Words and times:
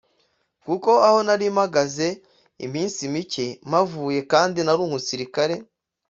kuko 0.65 0.91
aho 1.07 1.19
nari 1.27 1.45
mpamaze 1.55 2.07
iminsi 2.65 3.01
mike 3.13 3.45
mpavuye 3.69 4.19
kandi 4.31 4.59
nari 4.61 4.81
umusirikare 4.87 5.55